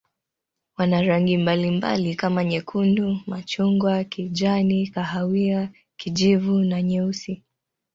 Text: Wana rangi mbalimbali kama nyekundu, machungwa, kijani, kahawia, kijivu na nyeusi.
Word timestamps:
Wana 0.77 1.01
rangi 1.01 1.37
mbalimbali 1.37 2.15
kama 2.15 2.43
nyekundu, 2.43 3.19
machungwa, 3.27 4.03
kijani, 4.03 4.87
kahawia, 4.87 5.69
kijivu 5.95 6.59
na 6.59 6.81
nyeusi. 6.81 7.43